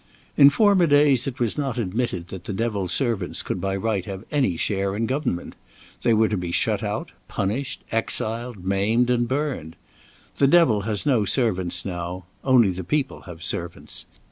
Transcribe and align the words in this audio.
In 0.35 0.49
former 0.49 0.87
days 0.87 1.27
it 1.27 1.39
was 1.39 1.59
not 1.59 1.77
admitted 1.77 2.29
that 2.29 2.45
the 2.45 2.53
devil's 2.53 2.91
servants 2.91 3.43
could 3.43 3.61
by 3.61 3.75
right 3.75 4.03
have 4.05 4.23
any 4.31 4.57
share 4.57 4.95
in 4.95 5.05
government. 5.05 5.53
They 6.01 6.11
were 6.11 6.27
to 6.27 6.37
be 6.37 6.51
shut 6.51 6.81
out, 6.81 7.11
punished, 7.27 7.83
exiled, 7.91 8.65
maimed, 8.65 9.11
and 9.11 9.27
burned. 9.27 9.75
The 10.37 10.47
devil 10.47 10.81
has 10.89 11.05
no 11.05 11.23
servants 11.25 11.85
now; 11.85 12.25
only 12.43 12.71
the 12.71 12.83
people 12.83 13.21
have 13.29 13.43
servants. 13.43 14.07